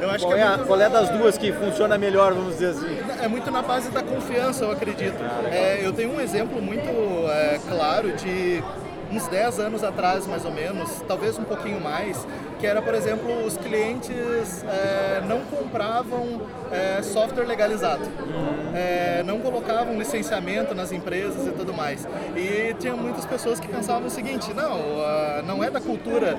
Eu 0.00 0.10
acho 0.10 0.24
qual, 0.24 0.34
que 0.34 0.40
é, 0.40 0.44
é 0.44 0.58
qual 0.58 0.80
é 0.80 0.88
das 0.88 1.08
duas 1.10 1.36
que 1.36 1.50
funciona 1.52 1.98
melhor, 1.98 2.32
vamos 2.32 2.54
dizer 2.54 2.68
assim? 2.68 2.98
É 3.20 3.26
muito 3.26 3.50
na 3.50 3.62
base 3.62 3.90
da 3.90 4.02
confiança, 4.02 4.64
eu 4.64 4.70
acredito. 4.70 5.18
É, 5.50 5.80
eu 5.84 5.92
tenho 5.92 6.12
um 6.14 6.20
exemplo 6.20 6.62
muito 6.62 6.88
é, 7.30 7.58
claro 7.68 8.12
de 8.12 8.62
uns 9.10 9.26
10 9.26 9.58
anos 9.58 9.82
atrás, 9.82 10.26
mais 10.26 10.44
ou 10.44 10.52
menos, 10.52 11.02
talvez 11.06 11.38
um 11.38 11.44
pouquinho 11.44 11.80
mais, 11.80 12.26
que 12.58 12.66
era, 12.66 12.82
por 12.82 12.94
exemplo, 12.94 13.44
os 13.44 13.56
clientes 13.56 14.64
é, 14.64 15.22
não 15.26 15.40
compravam 15.42 16.42
é, 16.70 17.02
software 17.02 17.44
legalizado, 17.44 18.02
é, 18.74 19.22
não 19.24 19.38
colocavam 19.40 19.96
licenciamento 19.96 20.74
nas 20.74 20.92
empresas 20.92 21.46
e 21.46 21.50
tudo 21.52 21.72
mais. 21.72 22.06
E 22.36 22.74
tinha 22.78 22.94
muitas 22.94 23.24
pessoas 23.24 23.60
que 23.60 23.68
pensavam 23.68 24.08
o 24.08 24.10
seguinte: 24.10 24.52
não, 24.52 24.80
uh, 24.80 25.42
não 25.46 25.62
é 25.62 25.70
da 25.70 25.80
cultura 25.80 26.36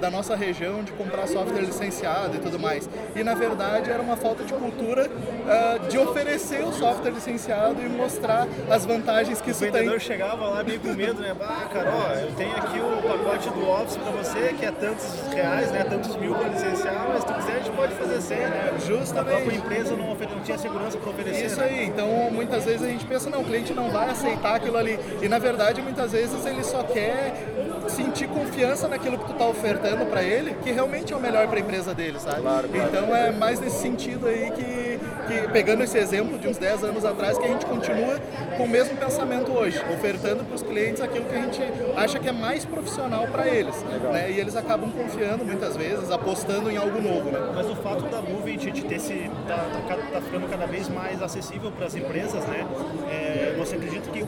da 0.00 0.10
nossa 0.10 0.34
região 0.36 0.82
de 0.82 0.92
comprar 0.92 1.26
software 1.26 1.62
licenciado 1.62 2.36
e 2.36 2.38
tudo 2.38 2.58
mais. 2.58 2.88
E 3.14 3.22
na 3.22 3.34
verdade 3.34 3.90
era 3.90 4.02
uma 4.02 4.16
falta 4.16 4.44
de 4.44 4.52
cultura 4.52 5.08
uh, 5.08 5.88
de 5.88 5.98
oferecer 5.98 6.62
o 6.64 6.72
software 6.72 7.10
licenciado 7.10 7.80
e 7.80 7.88
mostrar 7.88 8.46
as 8.70 8.84
vantagens 8.84 9.40
que 9.40 9.50
isso 9.50 9.60
tem. 9.60 9.70
O 9.70 9.72
vendedor 9.72 10.00
chegava 10.00 10.48
lá 10.48 10.62
meio 10.62 10.80
com 10.80 10.92
medo, 10.92 11.20
né? 11.20 11.34
Ah, 11.40 11.68
cara, 11.72 11.92
ó, 11.92 12.14
eu 12.14 12.32
tenho 12.32 12.56
aqui 12.56 12.78
o 12.78 13.08
pacote 13.08 13.50
do 13.50 13.68
Office 13.68 13.96
para 13.96 14.10
você 14.12 14.54
que 14.58 14.64
é 14.64 14.70
tantos 14.70 15.06
reais, 15.36 15.70
né? 15.70 15.84
Tantos 15.84 16.16
mil 16.16 16.34
para 16.34 16.48
licenciar, 16.48 17.06
mas 17.08 17.20
se 17.20 17.26
tu 17.26 17.34
quiser 17.34 17.52
a 17.52 17.58
gente 17.58 17.70
pode 17.70 17.94
fazer 17.94 18.20
sem, 18.20 18.38
né? 18.38 18.74
Justamente. 18.86 19.50
A 19.50 19.54
empresa 19.54 19.96
não, 19.96 20.14
não 20.14 20.40
tinha 20.42 20.58
segurança 20.58 20.98
para 20.98 21.10
oferecer. 21.10 21.46
Isso 21.46 21.60
né? 21.60 21.66
aí, 21.66 21.86
então 21.86 22.08
muitas 22.32 22.64
vezes 22.64 22.82
a 22.82 22.88
gente 22.88 23.04
pensa, 23.04 23.30
não, 23.30 23.42
o 23.42 23.44
cliente 23.44 23.72
não 23.72 23.90
vai 23.90 24.10
aceitar 24.10 24.56
aquilo 24.56 24.76
ali. 24.76 24.98
E 25.22 25.28
na 25.28 25.38
verdade 25.38 25.80
muitas 25.82 26.12
vezes 26.12 26.44
ele 26.44 26.64
só 26.64 26.82
quer 26.82 27.34
sentir 27.88 28.28
confiança 28.28 28.88
naquilo 28.88 29.18
que 29.18 29.26
tu 29.26 29.32
está 29.32 29.46
ofertando 29.46 30.06
para 30.06 30.22
ele, 30.22 30.54
que 30.62 30.72
realmente 30.72 31.12
é 31.12 31.16
o 31.16 31.20
melhor 31.20 31.46
para 31.46 31.56
a 31.56 31.60
empresa 31.60 31.94
dele, 31.94 32.18
sabe? 32.18 32.40
Claro, 32.40 32.68
claro. 32.68 32.88
Então 32.88 33.14
é 33.14 33.30
mais 33.30 33.60
nesse 33.60 33.78
sentido 33.80 34.26
aí 34.26 34.50
que 34.50 34.85
que, 35.26 35.48
pegando 35.52 35.82
esse 35.82 35.98
exemplo 35.98 36.38
de 36.38 36.48
uns 36.48 36.56
10 36.56 36.84
anos 36.84 37.04
atrás, 37.04 37.36
que 37.36 37.44
a 37.44 37.48
gente 37.48 37.66
continua 37.66 38.18
com 38.56 38.64
o 38.64 38.68
mesmo 38.68 38.96
pensamento 38.96 39.52
hoje, 39.52 39.78
ofertando 39.92 40.44
para 40.44 40.54
os 40.54 40.62
clientes 40.62 41.02
aquilo 41.02 41.24
que 41.24 41.34
a 41.34 41.42
gente 41.42 41.60
acha 41.96 42.18
que 42.18 42.28
é 42.28 42.32
mais 42.32 42.64
profissional 42.64 43.26
para 43.26 43.48
eles. 43.48 43.74
Né? 44.12 44.30
E 44.32 44.40
eles 44.40 44.56
acabam 44.56 44.90
confiando 44.90 45.44
muitas 45.44 45.76
vezes, 45.76 46.10
apostando 46.10 46.70
em 46.70 46.76
algo 46.76 47.00
novo. 47.00 47.30
Né? 47.30 47.52
Mas 47.54 47.68
o 47.68 47.76
fato 47.76 48.04
da 48.04 48.22
nuvem 48.22 48.56
de, 48.56 48.84
ter 48.84 48.98
se 48.98 49.30
tá, 49.46 49.56
tá, 49.88 49.96
tá, 49.96 50.20
ficando 50.20 50.48
cada 50.48 50.66
vez 50.66 50.88
mais 50.88 51.20
acessível 51.20 51.70
para 51.72 51.86
as 51.86 51.94
empresas, 51.94 52.44
né? 52.46 52.66
É, 53.10 53.54
você 53.58 53.76
acredita 53.76 54.10
que 54.10 54.24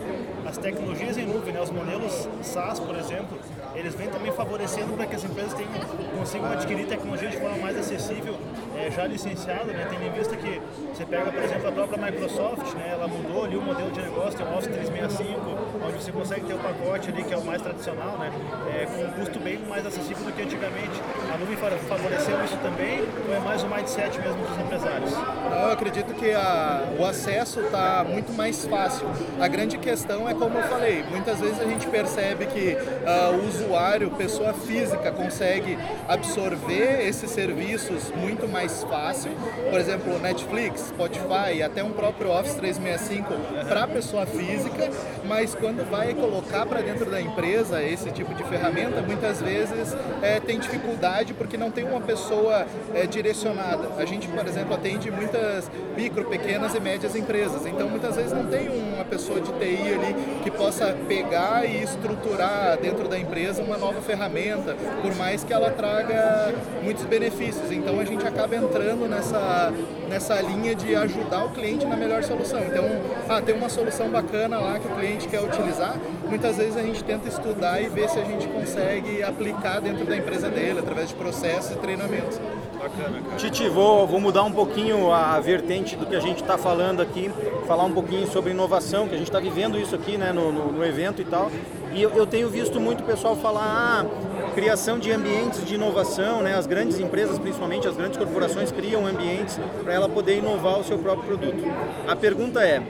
as 0.46 0.58
tecnologias 0.58 1.16
em 1.16 1.26
nuvem, 1.26 1.52
né, 1.52 1.60
os 1.60 1.70
modelos 1.70 2.28
SaaS, 2.42 2.80
por 2.80 2.96
exemplo, 2.96 3.38
eles 3.74 3.94
vêm 3.94 4.08
também 4.08 4.32
favorecendo 4.32 4.94
para 4.94 5.06
que 5.06 5.16
as 5.16 5.24
empresas 5.24 5.54
tenham, 5.54 5.70
consigam 6.16 6.50
adquirir 6.50 6.86
tecnologia 6.86 7.28
de 7.28 7.36
forma 7.36 7.58
mais 7.58 7.78
acessível, 7.78 8.36
é, 8.78 8.90
já 8.90 9.06
licenciada, 9.06 9.72
né? 9.72 9.86
Tendo 9.90 10.04
em 10.04 10.12
vista 10.12 10.36
que 10.36 10.60
você 10.92 11.04
pega, 11.04 11.30
por 11.30 11.42
exemplo, 11.42 11.68
a 11.68 11.72
própria 11.72 12.10
Microsoft, 12.10 12.74
né? 12.74 12.90
Ela 12.92 13.08
mudou 13.08 13.44
ali 13.44 13.56
o 13.56 13.62
modelo 13.62 13.90
de 13.90 14.00
negócio, 14.00 14.38
tem 14.38 14.46
o 14.46 14.56
Office 14.56 14.72
365, 14.72 15.40
onde 15.84 16.02
você 16.02 16.12
consegue 16.12 16.46
ter 16.46 16.54
o 16.54 16.58
pacote 16.58 17.10
ali 17.10 17.24
que 17.24 17.34
é 17.34 17.36
o 17.36 17.44
mais 17.44 17.60
tradicional, 17.60 18.18
né? 18.18 18.32
É, 18.74 18.86
com 18.86 19.04
um 19.04 19.10
custo 19.12 19.38
bem 19.40 19.58
mais 19.58 19.84
acessível 19.86 20.24
do 20.24 20.32
que 20.32 20.42
antigamente. 20.42 21.00
A 21.32 21.36
nuvem 21.36 21.56
favoreceu 21.56 22.44
isso 22.44 22.56
também 22.58 23.00
ou 23.28 23.34
é 23.34 23.40
mais 23.40 23.62
o 23.62 23.68
mindset 23.68 24.18
mesmo 24.20 24.46
dos 24.46 24.58
empresários? 24.58 25.12
Eu 25.12 25.72
acredito 25.72 26.14
que 26.14 26.32
a, 26.32 26.84
o 26.98 27.04
acesso 27.04 27.60
está 27.60 28.04
muito 28.04 28.32
mais 28.32 28.64
fácil. 28.64 29.06
A 29.40 29.48
grande 29.48 29.78
questão 29.78 30.28
é 30.28 30.34
como 30.34 30.56
eu 30.56 30.62
falei, 30.64 31.04
muitas 31.10 31.40
vezes 31.40 31.60
a 31.60 31.64
gente 31.64 31.86
percebe 31.88 32.46
que 32.46 32.76
uh, 32.76 33.36
o 33.36 33.48
usuário, 33.48 34.10
pessoa 34.12 34.52
física, 34.52 35.10
consegue 35.10 35.78
absorver 36.06 37.06
esses 37.06 37.30
serviços 37.30 38.12
muito 38.16 38.48
mais 38.48 38.67
fácil. 38.84 39.30
Por 39.70 39.78
exemplo, 39.78 40.18
Netflix, 40.18 40.88
Spotify, 40.88 41.62
até 41.64 41.82
um 41.82 41.92
próprio 41.92 42.30
Office 42.30 42.54
365 42.54 43.32
para 43.68 43.86
pessoa 43.86 44.26
física, 44.26 44.90
mas 45.24 45.54
quando 45.54 45.88
vai 45.88 46.14
colocar 46.14 46.66
para 46.66 46.80
dentro 46.80 47.10
da 47.10 47.20
empresa 47.20 47.82
esse 47.82 48.10
tipo 48.10 48.34
de 48.34 48.42
ferramenta, 48.44 49.02
muitas 49.02 49.40
vezes 49.40 49.96
é, 50.22 50.40
tem 50.40 50.58
dificuldade 50.58 51.34
porque 51.34 51.56
não 51.56 51.70
tem 51.70 51.84
uma 51.84 52.00
pessoa 52.00 52.66
é, 52.94 53.06
direcionada. 53.06 53.90
A 53.98 54.04
gente, 54.04 54.28
por 54.28 54.46
exemplo, 54.46 54.74
atende 54.74 55.10
muitas 55.10 55.70
micro, 55.96 56.24
pequenas 56.24 56.74
e 56.74 56.80
médias 56.80 57.14
empresas, 57.16 57.66
então 57.66 57.88
muitas 57.88 58.16
vezes 58.16 58.32
não 58.32 58.46
tem 58.46 58.68
uma 58.68 59.04
pessoa 59.04 59.40
de 59.40 59.52
TI 59.52 59.94
ali 59.94 60.42
que 60.42 60.50
possa 60.50 60.96
pegar 61.06 61.64
e 61.64 61.82
estruturar 61.82 62.78
dentro 62.80 63.08
da 63.08 63.18
empresa 63.18 63.62
uma 63.62 63.76
nova 63.76 64.00
ferramenta, 64.00 64.76
por 65.02 65.14
mais 65.16 65.44
que 65.44 65.52
ela 65.52 65.70
traga 65.70 66.54
muitos 66.82 67.04
benefícios. 67.04 67.70
Então 67.70 67.98
a 67.98 68.04
gente 68.04 68.26
acaba 68.26 68.54
entrando 68.58 69.08
nessa, 69.08 69.72
nessa 70.08 70.40
linha 70.40 70.74
de 70.74 70.94
ajudar 70.94 71.44
o 71.44 71.50
cliente 71.50 71.86
na 71.86 71.96
melhor 71.96 72.22
solução. 72.22 72.60
Então, 72.60 72.84
ah, 73.28 73.40
tem 73.40 73.54
uma 73.54 73.68
solução 73.68 74.08
bacana 74.08 74.58
lá 74.58 74.78
que 74.78 74.86
o 74.86 74.94
cliente 74.96 75.28
quer 75.28 75.40
utilizar, 75.40 75.96
muitas 76.28 76.56
vezes 76.56 76.76
a 76.76 76.82
gente 76.82 77.02
tenta 77.02 77.28
estudar 77.28 77.80
e 77.80 77.88
ver 77.88 78.08
se 78.08 78.18
a 78.18 78.24
gente 78.24 78.46
consegue 78.48 79.22
aplicar 79.22 79.80
dentro 79.80 80.04
da 80.04 80.16
empresa 80.16 80.48
dele, 80.48 80.80
através 80.80 81.08
de 81.08 81.14
processos 81.14 81.72
e 81.72 81.78
treinamentos. 81.78 82.38
Bacana, 82.78 83.20
cara. 83.20 83.36
Titi, 83.36 83.68
vou, 83.68 84.06
vou 84.06 84.20
mudar 84.20 84.44
um 84.44 84.52
pouquinho 84.52 85.12
a 85.12 85.40
vertente 85.40 85.96
do 85.96 86.06
que 86.06 86.14
a 86.14 86.20
gente 86.20 86.42
está 86.42 86.56
falando 86.56 87.02
aqui, 87.02 87.30
falar 87.66 87.84
um 87.84 87.92
pouquinho 87.92 88.26
sobre 88.28 88.52
inovação, 88.52 89.08
que 89.08 89.14
a 89.14 89.18
gente 89.18 89.28
está 89.28 89.40
vivendo 89.40 89.78
isso 89.78 89.94
aqui 89.94 90.16
né, 90.16 90.32
no, 90.32 90.52
no, 90.52 90.72
no, 90.72 90.84
evento 90.84 91.20
e 91.20 91.24
tal. 91.24 91.50
E 91.92 92.00
eu, 92.00 92.10
eu 92.10 92.26
tenho 92.26 92.48
visto 92.48 92.78
muito 92.78 93.02
pessoal 93.02 93.34
falar, 93.34 93.62
ah, 93.64 94.06
criação 94.58 94.98
de 94.98 95.12
ambientes 95.12 95.64
de 95.64 95.76
inovação, 95.76 96.42
né? 96.42 96.56
as 96.56 96.66
grandes 96.66 96.98
empresas, 96.98 97.38
principalmente 97.38 97.86
as 97.86 97.96
grandes 97.96 98.18
corporações, 98.18 98.72
criam 98.72 99.06
ambientes 99.06 99.56
para 99.84 99.94
ela 99.94 100.08
poder 100.08 100.38
inovar 100.38 100.80
o 100.80 100.84
seu 100.84 100.98
próprio 100.98 101.28
produto. 101.28 101.62
A 102.08 102.16
pergunta 102.16 102.60
é, 102.66 102.82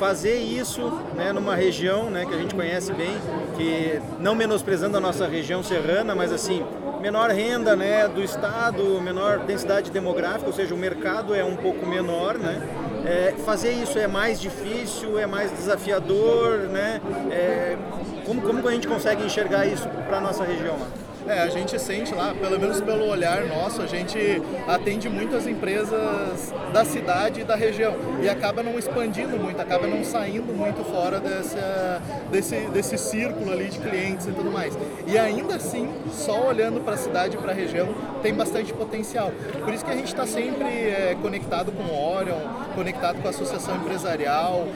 fazer 0.00 0.38
isso 0.38 0.82
né, 1.14 1.32
numa 1.32 1.54
região 1.54 2.10
né, 2.10 2.26
que 2.26 2.34
a 2.34 2.36
gente 2.36 2.56
conhece 2.56 2.92
bem, 2.92 3.16
que 3.56 4.00
não 4.18 4.34
menosprezando 4.34 4.96
a 4.96 5.00
nossa 5.00 5.28
região 5.28 5.62
serrana, 5.62 6.12
mas 6.12 6.32
assim, 6.32 6.64
menor 7.00 7.30
renda 7.30 7.76
né, 7.76 8.08
do 8.08 8.20
estado, 8.20 9.00
menor 9.00 9.44
densidade 9.44 9.92
demográfica, 9.92 10.48
ou 10.48 10.52
seja, 10.52 10.74
o 10.74 10.76
mercado 10.76 11.36
é 11.36 11.44
um 11.44 11.54
pouco 11.54 11.86
menor, 11.86 12.36
né? 12.36 12.60
É, 13.04 13.34
fazer 13.44 13.70
isso 13.70 13.96
é 13.96 14.08
mais 14.08 14.40
difícil, 14.40 15.18
é 15.18 15.26
mais 15.26 15.52
desafiador, 15.52 16.68
né? 16.68 17.00
É, 17.30 17.76
como, 18.26 18.42
como 18.42 18.66
a 18.66 18.72
gente 18.72 18.88
consegue 18.88 19.24
enxergar 19.24 19.66
isso 19.66 19.88
para 20.08 20.18
a 20.18 20.20
nossa 20.20 20.42
região? 20.42 20.76
É, 21.26 21.40
a 21.40 21.48
gente 21.48 21.78
sente 21.78 22.14
lá, 22.14 22.34
pelo 22.34 22.58
menos 22.58 22.80
pelo 22.80 23.06
olhar 23.06 23.44
nosso, 23.44 23.80
a 23.80 23.86
gente 23.86 24.18
atende 24.66 25.08
muitas 25.08 25.46
empresas 25.46 26.52
da 26.72 26.84
cidade 26.84 27.40
e 27.40 27.44
da 27.44 27.54
região 27.54 27.94
e 28.22 28.28
acaba 28.28 28.62
não 28.62 28.78
expandindo 28.78 29.38
muito, 29.38 29.60
acaba 29.60 29.86
não 29.86 30.04
saindo 30.04 30.52
muito 30.52 30.84
fora 30.84 31.20
dessa, 31.20 32.02
desse, 32.30 32.56
desse 32.72 32.98
círculo 32.98 33.52
ali 33.52 33.68
de 33.68 33.78
clientes 33.78 34.26
e 34.26 34.32
tudo 34.32 34.50
mais. 34.50 34.76
E 35.06 35.18
ainda 35.18 35.56
assim, 35.56 35.88
só 36.10 36.48
olhando 36.48 36.80
para 36.80 36.94
a 36.94 36.98
cidade 36.98 37.36
e 37.36 37.38
para 37.38 37.52
a 37.52 37.54
região, 37.54 37.94
tem 38.22 38.34
bastante 38.34 38.72
potencial. 38.72 39.32
Por 39.64 39.72
isso 39.72 39.84
que 39.84 39.90
a 39.90 39.96
gente 39.96 40.08
está 40.08 40.26
sempre 40.26 40.64
é, 40.64 41.16
conectado 41.20 41.72
com 41.72 41.82
o 41.82 42.14
Orion, 42.16 42.40
conectado 42.74 43.20
com 43.20 43.26
a 43.26 43.30
associação 43.30 43.76
empresarial, 43.76 44.66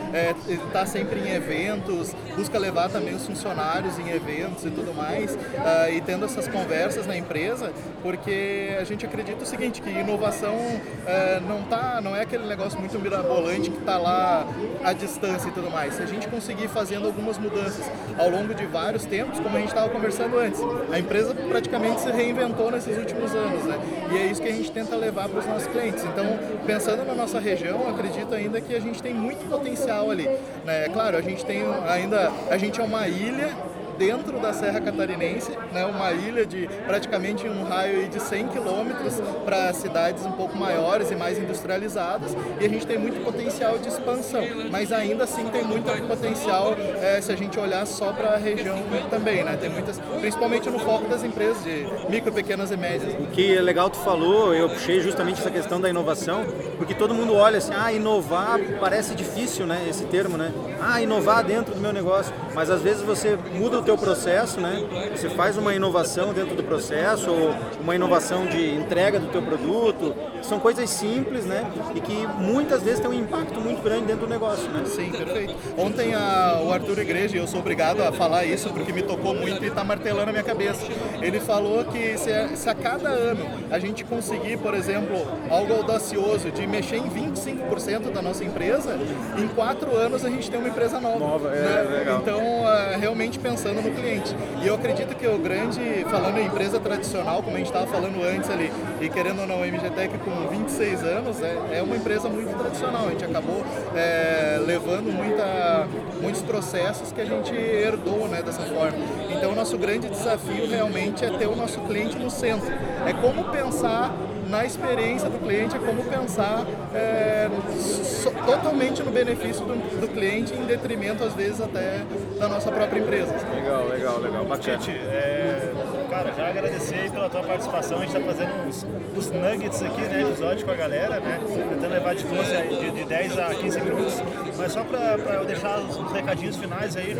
está 0.47 0.81
é, 0.81 0.87
sempre 0.87 1.21
em 1.21 1.31
eventos, 1.31 2.15
busca 2.37 2.59
levar 2.59 2.89
também 2.91 3.15
os 3.15 3.27
funcionários 3.27 3.99
em 3.99 4.11
eventos 4.11 4.65
e 4.65 4.71
tudo 4.71 4.95
mais, 4.95 5.35
uh, 5.35 5.93
e 5.93 6.01
tendo 6.01 6.25
essas 6.37 6.49
conversas 6.49 7.07
na 7.07 7.17
empresa, 7.17 7.73
porque 8.03 8.77
a 8.79 8.85
gente 8.85 9.07
acredita 9.07 9.43
o 9.43 9.47
seguinte, 9.47 9.81
que 9.81 9.89
inovação 9.89 10.55
uh, 10.55 11.41
não, 11.49 11.63
tá, 11.63 12.01
não 12.03 12.15
é 12.15 12.23
aquele 12.23 12.47
negócio 12.47 12.79
muito 12.79 12.99
mirabolante 12.99 13.71
que 13.71 13.79
está 13.79 13.97
lá 13.97 14.47
à 14.85 14.93
distância 14.93 15.49
e 15.49 15.53
tudo 15.53 15.71
mais. 15.71 15.95
Se 15.95 16.03
a 16.03 16.07
gente 16.07 16.29
conseguir 16.29 16.69
fazendo 16.69 17.07
algumas 17.07 17.39
mudanças 17.39 17.91
ao 18.19 18.29
longo 18.29 18.55
de 18.55 18.67
vários 18.67 19.05
tempos, 19.05 19.41
como 19.41 19.57
a 19.57 19.61
gente 19.61 19.69
estava 19.69 19.89
conversando 19.89 20.39
antes, 20.39 20.61
a 20.93 20.99
empresa 20.99 21.35
praticamente 21.35 22.03
se 22.03 22.11
reinventou 22.11 22.71
nesses 22.71 22.97
últimos 22.99 23.35
anos, 23.35 23.65
né? 23.65 23.79
E 24.13 24.19
é 24.19 24.27
isso 24.27 24.43
que 24.43 24.49
a 24.49 24.53
gente 24.53 24.71
tenta 24.71 24.95
levar 24.95 25.29
para 25.29 25.41
os 25.41 25.47
nossos 25.47 25.67
clientes. 25.69 26.05
Então, 26.05 26.39
pensando 26.67 27.05
na 27.05 27.15
nossa 27.15 27.41
região, 27.41 27.89
acredito 27.89 28.35
ainda 28.35 28.61
que 28.61 28.75
a 28.75 28.81
gente 28.81 29.03
tem 29.03 29.15
muito 29.15 29.49
potencial 29.49 30.11
ali. 30.11 30.29
Né? 30.65 30.89
Claro, 30.93 31.17
a 31.17 31.23
gente 31.23 31.45
tem 31.45 31.63
ainda, 31.89 32.31
a 32.51 32.59
gente 32.59 32.81
é 32.81 32.85
uma 32.85 33.09
ilha 33.09 33.51
dentro 33.99 34.39
da 34.39 34.53
Serra 34.53 34.81
Catarinense, 34.81 35.51
né, 35.73 35.85
uma 35.85 36.13
ilha 36.13 36.47
de 36.47 36.69
praticamente 36.87 37.49
um 37.49 37.65
raio 37.65 38.09
de 38.09 38.21
100 38.21 38.49
quilômetros 38.49 39.15
para 39.45 39.73
cidades 39.73 40.25
um 40.25 40.33
pouco 40.33 40.57
maiores 40.57 41.11
e 41.11 41.15
mais 41.15 41.39
industrializadas, 41.39 42.37
e 42.61 42.65
a 42.65 42.69
gente 42.69 42.87
tem 42.87 42.99
muito 42.99 43.23
potencial 43.25 43.79
de 43.79 43.89
expansão, 43.89 44.43
mas 44.71 44.93
ainda 44.93 45.25
assim 45.25 45.45
tem 45.47 45.65
muito 45.65 45.87
potencial 46.07 46.75
é, 47.01 47.21
se 47.21 47.33
a 47.33 47.37
gente 47.37 47.59
olhar 47.59 47.87
só 47.87 48.13
para 48.13 48.35
a 48.35 48.37
região 48.37 48.77
também, 49.11 49.45
né, 49.45 49.57
tem 49.61 49.71
muitas, 49.71 49.99
principalmente 50.21 50.69
no 50.71 50.79
foco 50.79 51.09
das 51.09 51.23
empresas 51.25 51.63
de 51.65 51.87
micro, 52.09 52.33
pequenas 52.33 52.71
e 52.71 52.77
médias. 52.77 53.15
O 53.21 53.27
que 53.27 53.57
é 53.57 53.61
legal 53.61 53.91
tu 53.91 53.99
falou, 53.99 54.55
eu 54.55 54.69
puxei 54.69 55.01
justamente 55.01 55.41
essa 55.41 55.51
questão 55.51 55.81
da 55.81 55.89
inovação, 55.89 56.45
porque 56.77 56.95
todo 56.95 57.15
mundo 57.15 57.35
olha 57.35 57.59
assim, 57.59 57.73
ah, 57.75 57.93
inovar 57.93 58.59
parece 58.81 59.15
difícil, 59.15 59.67
né, 59.67 59.87
esse 59.89 60.05
termo, 60.05 60.37
né, 60.37 60.53
ah, 60.81 61.01
inovar 61.01 61.45
dentro 61.45 61.75
do 61.75 61.81
meu 61.81 61.93
negócio, 61.93 62.33
mas 62.55 62.71
às 62.71 62.83
vezes 62.83 63.03
você 63.03 63.39
muda 63.55 63.83
teu 63.87 63.97
processo, 63.97 64.61
né? 64.61 64.85
Você 65.15 65.31
faz 65.31 65.57
uma 65.57 65.73
inovação 65.73 66.35
dentro 66.35 66.57
do 66.57 66.63
processo, 66.65 67.31
ou 67.31 67.55
uma 67.81 67.95
inovação 67.95 68.45
de 68.47 68.75
entrega 68.75 69.21
do 69.21 69.29
teu 69.29 69.41
produto. 69.41 70.15
São 70.43 70.59
coisas 70.59 70.91
simples, 70.91 71.47
né? 71.47 71.65
E 71.95 72.01
que 72.01 72.27
muitas 72.39 72.83
vezes 72.83 73.01
tem 73.01 73.09
um 73.09 73.15
impacto 73.15 73.61
muito 73.61 73.81
grande 73.83 74.07
dentro 74.07 74.27
do 74.27 74.29
negócio, 74.29 74.69
né? 74.71 74.83
Sim, 74.85 75.11
perfeito. 75.11 75.55
Ontem 75.79 76.15
a, 76.15 76.61
o 76.65 76.73
Arthur 76.73 76.99
Igreja, 76.99 77.37
eu 77.37 77.47
sou 77.47 77.61
obrigado 77.61 78.03
a 78.03 78.13
falar 78.13 78.45
isso 78.45 78.69
porque 78.71 78.93
me 78.93 79.03
tocou 79.03 79.35
muito 79.35 79.65
e 79.65 79.69
está 79.69 79.85
martelando 79.85 80.31
a 80.31 80.33
minha 80.33 80.45
cabeça. 80.45 80.85
Ele 81.23 81.39
falou 81.39 81.85
que 81.85 82.19
se 82.19 82.33
a, 82.33 82.49
se 82.57 82.69
a 82.69 82.75
cada 82.75 83.09
ano 83.09 83.47
a 83.71 83.79
gente 83.79 84.05
conseguir, 84.05 84.59
por 84.59 84.75
exemplo, 84.75 85.17
algo 85.49 85.73
audacioso 85.73 86.51
de 86.51 86.67
mexer 86.67 86.97
em 86.97 87.09
25% 87.09 88.13
da 88.13 88.21
nossa 88.21 88.45
empresa, 88.45 88.99
em 89.39 89.47
quatro 89.49 89.97
anos 89.97 90.25
a 90.25 90.29
gente 90.29 90.51
tem 90.51 90.59
uma 90.59 90.69
empresa 90.69 91.01
nova. 91.01 91.19
Nova, 91.19 91.55
é, 91.55 91.61
né? 91.61 91.99
legal. 91.99 92.21
Então, 92.21 92.41
uh, 92.41 92.99
realmente 92.99 93.39
pensando 93.39 93.76
no 93.81 93.91
cliente. 93.91 94.35
E 94.63 94.67
eu 94.67 94.75
acredito 94.75 95.15
que 95.15 95.27
o 95.27 95.39
grande, 95.39 95.81
falando 96.11 96.39
em 96.39 96.47
empresa 96.47 96.79
tradicional, 96.81 97.43
como 97.43 97.57
a 97.57 97.59
gente 97.59 97.69
estava 97.69 97.87
falando 97.87 98.23
antes 98.23 98.51
ali, 98.51 98.73
e 99.01 99.09
querendo 99.09 99.41
ou 99.41 99.47
não, 99.47 99.63
a 99.63 99.67
MGTEC 99.67 100.19
com 100.19 100.49
26 100.49 101.03
anos, 101.03 101.43
é, 101.43 101.79
é 101.79 101.83
uma 101.83 101.97
empresa 101.97 102.29
muito 102.29 102.57
tradicional. 102.57 103.07
A 103.07 103.11
gente 103.11 103.25
acabou 103.25 103.65
é, 103.95 104.61
levando 104.65 105.13
muita, 105.13 105.87
muitos 106.21 106.43
processos 106.43 107.13
que 107.13 107.21
a 107.21 107.25
gente 107.25 107.55
herdou 107.55 108.29
né, 108.29 108.43
dessa 108.43 108.63
forma. 108.63 108.99
Então, 109.31 109.53
o 109.53 109.55
nosso 109.55 109.77
grande 109.79 110.09
desafio 110.09 110.69
realmente 110.69 111.25
é 111.25 111.31
ter 111.31 111.47
o 111.47 111.57
nosso 111.57 111.81
cliente 111.81 112.17
no 112.19 112.31
centro. 112.31 112.73
É 113.07 113.13
como 113.13 113.45
pensar 113.51 114.15
na 114.49 114.65
experiência 114.65 115.29
do 115.29 115.39
cliente, 115.39 115.77
é 115.77 115.79
como 115.79 116.05
pensar 116.05 116.65
é, 116.95 117.49
so, 117.79 118.31
totalmente 118.45 119.03
no 119.03 119.11
benefício 119.11 119.65
do, 119.65 120.01
do, 120.01 120.09
cliente, 120.09 120.55
em 120.55 120.65
detrimento, 120.65 121.25
às 121.25 121.35
vezes, 121.35 121.61
até 121.61 122.03
da 122.39 122.49
nossa 122.49 122.71
própria 122.71 123.01
empresa. 123.01 123.35
Legal, 123.67 123.89
legal, 123.89 124.21
legal. 124.21 124.45
Bacana. 124.45 124.79
Tite, 124.79 124.93
é, 124.93 125.73
cara, 126.17 126.33
já 126.33 126.49
agradecer 126.49 127.11
pela 127.11 127.29
tua 127.29 127.43
participação. 127.43 127.99
A 127.99 128.07
gente 128.07 128.17
está 128.17 128.33
fazendo 128.33 128.67
uns, 128.67 128.87
uns, 129.17 129.31
nuggets 129.31 129.83
aqui, 129.83 130.01
né, 130.01 130.23
episódio 130.23 130.65
com 130.65 130.73
a 130.73 130.77
galera, 130.77 131.21
né? 131.21 131.41
Tentando 131.47 131.93
levar 131.93 132.15
de, 132.15 132.25
de, 132.25 132.91
de 132.91 133.05
10 133.05 133.39
a 133.39 133.55
15 133.55 133.81
minutos. 133.81 134.23
Mas 134.57 134.73
só 134.73 134.83
para 134.85 135.35
eu 135.35 135.45
deixar 135.45 135.79
os 135.81 136.13
recadinhos 136.13 136.57
finais 136.57 136.97
aí, 136.97 137.17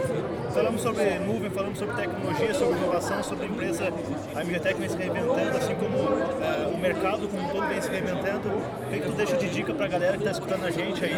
falamos 0.55 0.81
sobre 0.81 1.19
nuvem, 1.19 1.51
falamos 1.51 1.79
sobre 1.79 1.95
tecnologia, 1.97 2.55
sobre 2.55 2.79
inovação, 2.79 3.23
sobre 3.23 3.45
a 3.45 3.49
empresa, 3.49 3.93
a 4.35 4.45
MGTech 4.45 4.81
vem 4.81 4.89
se 4.89 4.97
reinventando, 4.97 5.59
assim 5.59 5.75
como 5.75 5.99
uh, 5.99 6.75
o 6.75 6.79
mercado 6.79 7.29
como 7.29 7.43
um 7.43 7.49
todo 7.49 7.69
vem 7.69 7.81
se 7.83 7.91
reinventando. 7.91 8.49
O 8.49 8.91
que, 8.91 9.01
tu 9.01 9.13
deixa 9.13 9.37
de 9.37 9.51
dica 9.51 9.75
para 9.75 9.85
a 9.85 9.89
galera 9.89 10.13
que 10.13 10.19
está 10.19 10.31
escutando 10.31 10.65
a 10.65 10.71
gente 10.71 11.05
aí, 11.05 11.17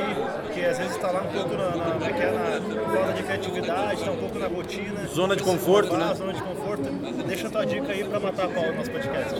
que 0.52 0.64
às 0.64 0.78
vezes 0.78 0.96
está 0.96 1.10
lá 1.12 1.22
um 1.22 1.32
pouco 1.32 1.54
na, 1.54 1.76
na, 1.76 2.06
pequena 2.06 2.60
falta 2.92 3.12
de 3.12 3.22
criatividade, 3.22 4.00
está 4.00 4.10
um 4.10 4.16
pouco 4.16 4.38
na 4.38 4.46
rotina. 4.48 5.06
Zona 5.06 5.36
de 5.36 5.42
conforto, 5.44 5.96
né? 5.96 6.14
Zona 6.14 6.32
de 6.32 6.42
conforto. 6.42 6.82
Deixa 7.26 7.46
a 7.46 7.50
tua 7.50 7.66
dica 7.68 7.92
aí 7.92 8.04
para 8.04 8.18
matar 8.18 8.46
a 8.46 8.48
pau 8.48 8.66
no 8.66 8.74
nosso 8.74 8.90
podcast. 8.90 9.34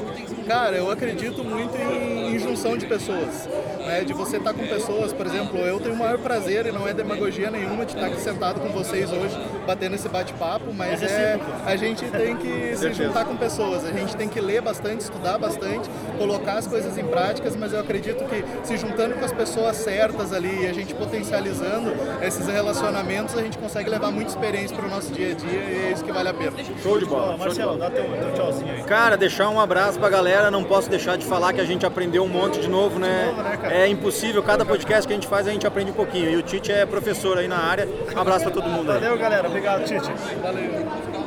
Cara, 0.47 0.77
eu 0.77 0.91
acredito 0.91 1.43
muito 1.43 1.77
em, 1.77 2.35
em 2.35 2.39
junção 2.39 2.77
de 2.77 2.87
pessoas. 2.87 3.49
Né? 3.79 4.05
De 4.05 4.13
você 4.13 4.37
estar 4.37 4.53
tá 4.53 4.59
com 4.59 4.67
pessoas, 4.67 5.13
por 5.13 5.27
exemplo, 5.27 5.59
eu 5.59 5.81
tenho 5.81 5.95
o 5.95 5.99
maior 5.99 6.19
prazer 6.19 6.67
e 6.67 6.73
não 6.73 6.87
é 6.87 6.93
demagogia 6.93 7.51
nenhuma 7.51 7.85
de 7.85 7.95
estar 7.95 8.07
aqui 8.07 8.21
sentado 8.21 8.61
com 8.61 8.69
vocês 8.69 9.11
hoje, 9.11 9.37
batendo 9.67 9.95
esse 9.95 10.09
bate-papo, 10.09 10.73
mas 10.75 11.03
é, 11.03 11.39
a 11.67 11.77
gente 11.77 12.05
tem 12.11 12.37
que 12.37 12.77
se 12.77 12.93
juntar 12.93 13.25
com 13.25 13.37
pessoas, 13.37 13.85
a 13.85 13.93
gente 13.93 14.17
tem 14.17 14.29
que 14.29 14.41
ler 14.41 14.61
bastante, 14.61 15.01
estudar 15.01 15.39
bastante, 15.39 15.89
colocar 16.19 16.59
as 16.59 16.67
coisas 16.67 16.97
em 16.99 17.05
práticas, 17.05 17.57
mas 17.57 17.73
eu 17.73 17.81
acredito 17.81 18.25
que 18.25 18.45
se 18.67 18.77
juntando 18.77 19.15
com 19.15 19.25
as 19.25 19.33
pessoas 19.33 19.77
certas 19.77 20.33
ali 20.33 20.65
e 20.65 20.67
a 20.67 20.73
gente 20.73 20.95
potencializando 20.95 21.93
esses 22.23 22.47
relacionamentos, 22.47 23.37
a 23.37 23.43
gente 23.43 23.57
consegue 23.59 23.89
levar 23.89 24.11
muita 24.11 24.31
experiência 24.31 24.77
para 24.77 24.87
o 24.87 24.91
nosso 24.91 25.13
dia 25.13 25.33
a 25.33 25.35
dia 25.35 25.61
e 25.61 25.87
é 25.87 25.93
isso 25.93 26.05
que 26.05 26.13
vale 26.13 26.29
a 26.29 26.35
pena. 26.35 26.53
Show 26.83 26.99
de 26.99 27.07
bola. 27.07 27.37
Marcelo, 27.37 27.79
dá 27.79 27.91
teu, 27.91 28.08
teu 28.17 28.33
tchauzinho 28.35 28.73
aí. 28.73 28.83
Cara, 28.85 29.17
deixar 29.17 29.49
um 29.51 29.61
abraço 29.61 29.99
pra 29.99 30.09
galera, 30.09 30.51
não 30.51 30.65
posso 30.65 30.89
deixar 30.89 31.17
de 31.17 31.25
falar 31.27 31.53
que 31.53 31.61
a 31.61 31.65
gente 31.65 31.85
aprendeu 31.85 32.23
um 32.25 32.29
monte 32.29 32.61
de 32.61 32.69
novo, 32.69 32.99
né? 32.99 33.29
De 33.29 33.37
novo, 33.37 33.43
né 33.43 33.59
é 33.71 33.89
impossível, 33.89 34.43
cada 34.43 34.65
podcast 34.65 35.07
que 35.07 35.13
a 35.13 35.17
gente 35.17 35.27
faz 35.27 35.47
a 35.47 35.51
gente 35.51 35.67
aprende 35.67 35.91
um 35.91 35.95
pouquinho. 35.95 36.31
E 36.31 36.37
o 36.37 36.43
Tite 36.43 36.73
é 36.73 36.87
professor 36.87 37.39
aí 37.39 37.49
na 37.49 37.59
área. 37.59 37.89
Um 38.15 38.19
abraço 38.21 38.45
pra 38.45 38.53
todo 38.53 38.69
mundo 38.69 38.87
Valeu, 38.87 39.13
aí. 39.13 39.19
galera. 39.19 39.49
Obrigado, 39.49 39.85
Tite. 39.85 40.11
Valeu. 40.43 41.18